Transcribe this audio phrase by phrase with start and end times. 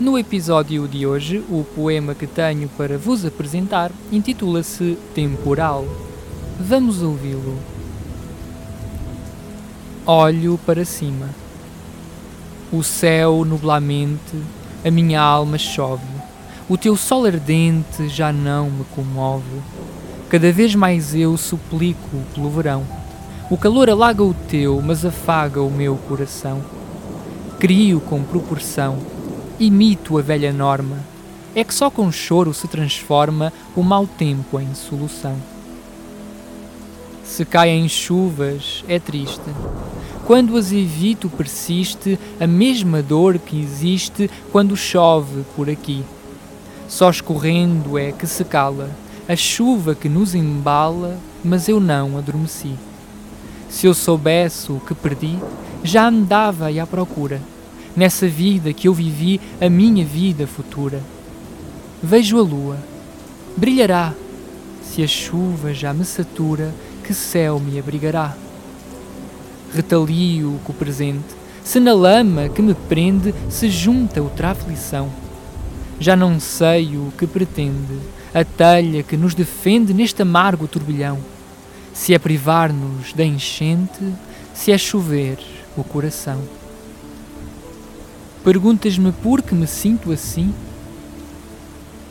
[0.00, 5.86] No episódio de hoje, o poema que tenho para vos apresentar intitula-se Temporal.
[6.58, 7.58] Vamos ouvi-lo.
[10.06, 11.28] Olho para cima.
[12.72, 14.42] O céu nublamente,
[14.82, 16.02] a minha alma chove.
[16.66, 19.60] O teu sol ardente já não me comove.
[20.30, 22.86] Cada vez mais eu suplico pelo verão
[23.50, 26.62] o calor alaga o teu, mas afaga o meu coração.
[27.58, 28.96] Crio com proporção,
[29.60, 30.98] imito a velha norma.
[31.54, 35.36] É que só com choro se transforma o mau tempo em solução.
[37.22, 39.40] Se caem chuvas, é triste.
[40.26, 46.04] Quando as evito, persiste a mesma dor que existe quando chove por aqui.
[46.88, 48.90] Só escorrendo é que se cala
[49.28, 52.74] a chuva que nos embala, mas eu não adormeci.
[53.68, 55.38] Se eu soubesse o que perdi,
[55.84, 57.40] já andava à procura,
[57.96, 61.00] nessa vida que eu vivi, a minha vida futura.
[62.02, 62.78] Vejo a lua,
[63.56, 64.14] brilhará,
[64.82, 66.74] se a chuva já me satura,
[67.04, 68.36] que céu me abrigará.
[69.74, 75.10] Retalio com o presente, se na lama que me prende se junta outra aflição.
[75.98, 77.98] Já não sei o que pretende,
[78.32, 81.18] a telha que nos defende neste amargo turbilhão
[82.00, 84.14] se é privar-nos da enchente,
[84.54, 85.38] se é chover
[85.76, 86.40] o coração.
[88.42, 90.54] Perguntas-me por que me sinto assim?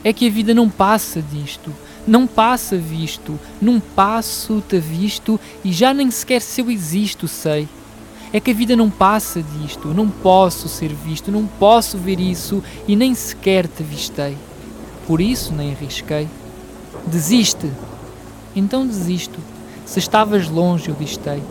[0.04, 1.72] É que a vida não passa disto,
[2.06, 7.68] não passa visto, num passo te visto e já nem sequer se eu existo sei.
[8.32, 12.62] É que a vida não passa disto, não posso ser visto, não posso ver isso
[12.86, 14.36] e nem sequer te vistei.
[15.06, 16.28] Por isso nem arrisquei.
[17.06, 17.68] Desiste.
[18.54, 19.38] Então desisto.
[19.84, 21.42] Se estavas longe, eu distei.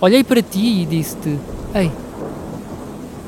[0.00, 1.36] Olhei para ti e disse-te:
[1.74, 1.90] Ei,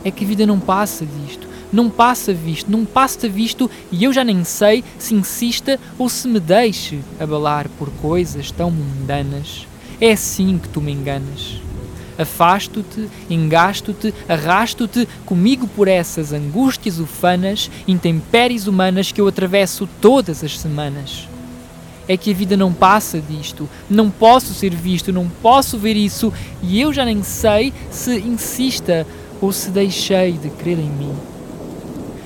[0.05, 4.13] é que a vida não passa disto, não passa visto, não passa visto e eu
[4.13, 9.67] já nem sei se insista ou se me deixe abalar por coisas tão mundanas.
[10.01, 11.61] É assim que tu me enganas.
[12.19, 20.59] Afasto-te, engasto-te, arrasto-te comigo por essas angústias ufanas, intempéries humanas que eu atravesso todas as
[20.59, 21.31] semanas
[22.11, 23.69] é que a vida não passa disto.
[23.89, 29.07] Não posso ser visto, não posso ver isso e eu já nem sei se insista
[29.41, 31.15] ou se deixei de crer em mim.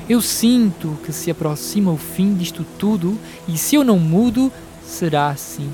[0.08, 4.52] Eu sinto que se aproxima o fim disto tudo e se eu não mudo,
[4.84, 5.70] será assim.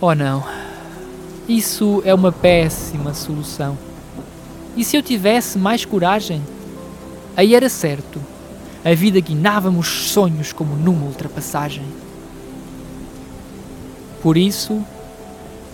[0.00, 0.44] Oh não,
[1.48, 3.78] isso é uma péssima solução.
[4.76, 6.42] E se eu tivesse mais coragem?
[7.36, 8.20] Aí era certo.
[8.84, 11.84] A vida guinávamos sonhos como numa ultrapassagem.
[14.20, 14.84] Por isso,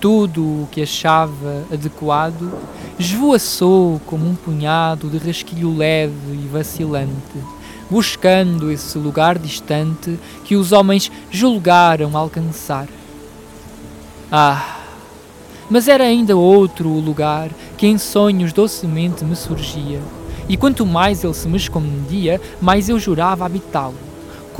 [0.00, 2.50] tudo o que achava adequado
[2.98, 7.12] esvoaçou como um punhado de rasquilho leve e vacilante,
[7.90, 12.88] buscando esse lugar distante que os homens julgaram alcançar.
[14.32, 14.78] Ah!
[15.68, 20.00] Mas era ainda outro o lugar que em sonhos docemente me surgia,
[20.48, 24.09] e quanto mais ele se me escondia, mais eu jurava habitá-lo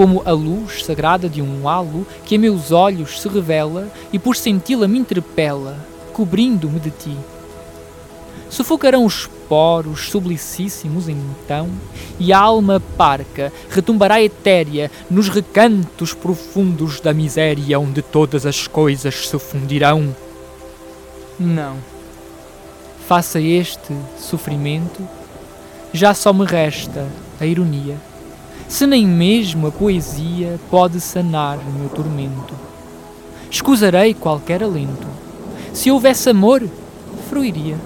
[0.01, 4.35] como a luz sagrada de um halo que a meus olhos se revela e por
[4.35, 5.77] senti-la me interpela,
[6.15, 7.15] cobrindo-me de ti.
[8.49, 11.69] Sufocarão os poros sublicíssimos então,
[12.19, 19.29] e a alma parca retumbará etérea nos recantos profundos da miséria onde todas as coisas
[19.29, 20.17] se fundirão.
[21.39, 21.77] Não.
[23.07, 25.07] Faça este sofrimento,
[25.93, 27.07] já só me resta
[27.39, 27.99] a ironia
[28.71, 32.55] se nem mesmo a poesia pode sanar o meu tormento.
[33.51, 35.09] Escusarei qualquer alento.
[35.73, 36.63] Se houvesse amor,
[37.29, 37.77] fruiria.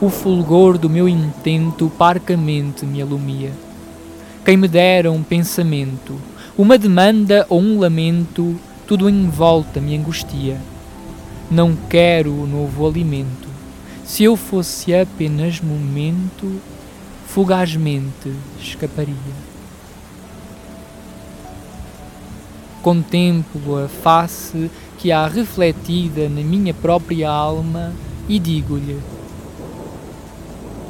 [0.00, 3.52] O fulgor do meu intento parcamente me alumia.
[4.46, 6.18] Quem me dera um pensamento,
[6.56, 10.58] uma demanda ou um lamento, tudo em volta me angustia.
[11.50, 13.46] Não quero o novo alimento.
[14.06, 16.62] Se eu fosse apenas momento,
[17.26, 19.57] fugazmente escaparia.
[22.88, 27.92] Contemplo a face que há refletida na minha própria alma
[28.26, 28.96] e digo-lhe: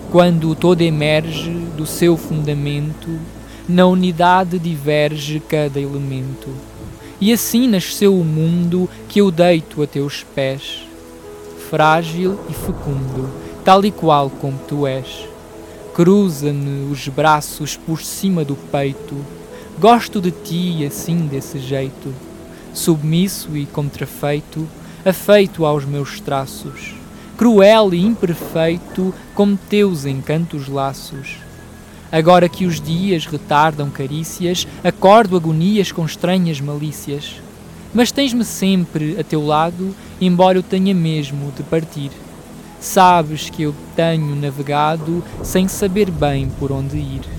[0.09, 3.09] Quando todo emerge do seu fundamento,
[3.69, 6.49] na unidade diverge cada elemento.
[7.21, 10.87] E assim nasceu o mundo que eu deito a teus pés,
[11.69, 13.29] frágil e fecundo,
[13.65, 15.27] tal e qual como tu és.
[15.95, 19.17] Cruza-me os braços por cima do peito,
[19.81, 22.15] gosto de ti assim desse jeito,
[22.75, 24.67] submisso e contrafeito,
[25.05, 26.95] afeito aos meus traços,
[27.37, 31.49] cruel e imperfeito como teus encantos laços
[32.11, 37.35] Agora que os dias retardam carícias, acordo agonias com estranhas malícias.
[37.93, 42.11] Mas tens-me sempre a teu lado, embora eu tenha mesmo de partir.
[42.81, 47.38] Sabes que eu tenho navegado sem saber bem por onde ir.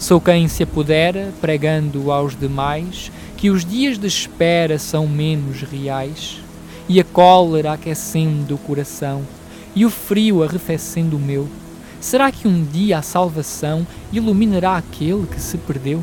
[0.00, 6.38] Sou quem se apodera, pregando aos demais que os dias de espera são menos reais,
[6.88, 9.22] e a cólera aquecendo o coração,
[9.76, 11.46] e o frio arrefecendo o meu
[12.00, 16.02] Será que um dia a salvação iluminará aquele que se perdeu?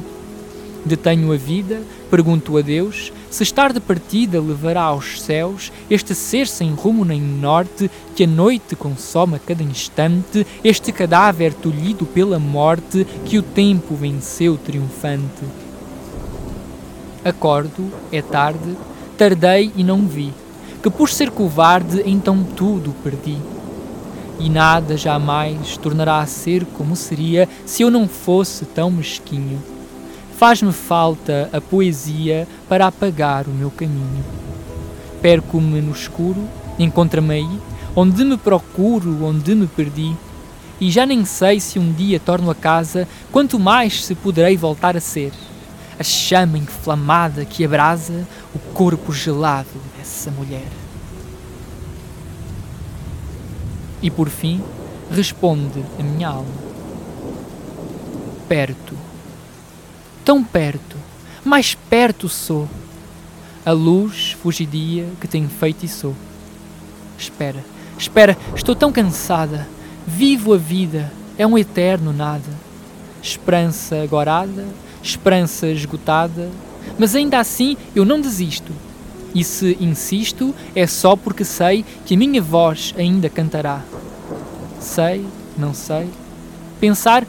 [0.85, 6.47] Detenho a vida, pergunto a Deus, se estar de partida levará aos céus este ser
[6.47, 12.39] sem rumo nem norte, que a noite consome a cada instante, este cadáver tolhido pela
[12.39, 15.43] morte, que o tempo venceu triunfante.
[17.25, 18.77] Acordo, é tarde,
[19.17, 20.33] tardei e não vi,
[20.81, 23.37] que por ser covarde então tudo perdi
[24.39, 29.76] e nada jamais tornará a ser como seria se eu não fosse tão mesquinho.
[30.37, 34.23] Faz-me falta a poesia para apagar o meu caminho.
[35.19, 36.47] Perco-me no escuro,
[36.77, 37.59] encontra-me aí,
[37.95, 40.15] onde me procuro, onde me perdi,
[40.79, 44.95] e já nem sei se um dia torno a casa, quanto mais se poderei voltar
[44.95, 45.31] a ser.
[45.97, 50.67] A chama inflamada que abrasa o corpo gelado dessa mulher.
[54.03, 54.61] E por fim,
[55.09, 56.45] responde a minha alma:
[58.47, 59.06] Perto,
[60.27, 60.97] tão perto,
[61.45, 62.67] mais perto sou,
[63.65, 66.13] a luz fugidia que tem feito e sou.
[67.17, 67.63] Espera,
[67.97, 69.65] espera, estou tão cansada,
[70.05, 72.43] vivo a vida, é um eterno nada.
[73.23, 74.65] Esperança agorada,
[75.01, 76.51] esperança esgotada,
[76.99, 78.73] mas ainda assim eu não desisto
[79.33, 83.81] e se insisto, é só porque sei que a minha voz ainda cantará.
[84.81, 85.25] Sei,
[85.57, 86.09] não sei.
[86.81, 87.25] Pensar,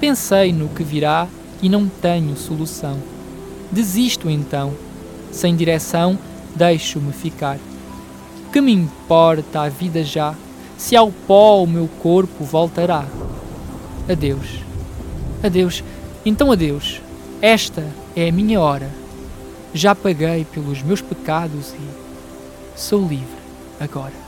[0.00, 1.28] pensei no que virá
[1.62, 2.98] e não tenho solução.
[3.70, 4.72] Desisto então.
[5.30, 6.18] Sem direção,
[6.54, 7.58] deixo-me ficar.
[8.52, 10.34] Que me importa a vida já,
[10.76, 13.04] se ao pó o meu corpo voltará?
[14.10, 14.60] Adeus.
[15.42, 15.84] Adeus.
[16.24, 17.00] Então adeus.
[17.42, 17.84] Esta
[18.16, 18.90] é a minha hora
[19.72, 23.38] já paguei pelos meus pecados e sou livre
[23.78, 24.27] agora.